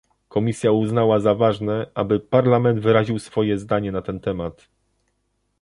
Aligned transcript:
Komisja 0.29 0.71
uznała 0.71 1.19
za 1.19 1.35
ważne, 1.35 1.85
aby 1.93 2.19
Parlament 2.19 2.79
wyraził 2.79 3.19
swoje 3.19 3.57
zdanie 3.57 3.91
na 3.91 4.01
ten 4.01 4.19
temat 4.19 4.67